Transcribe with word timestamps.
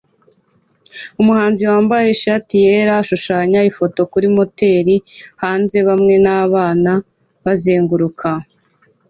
Umuhanzi 1.21 1.61
wambaye 1.71 2.07
ishati 2.09 2.53
yera 2.65 2.93
ashushanya 3.01 3.59
ifoto 3.69 4.01
kuri 4.11 4.27
moteri 4.35 4.95
hanze 5.41 5.77
hamwe 5.89 6.13
nabana 6.25 6.93
bazenguruka 7.43 8.29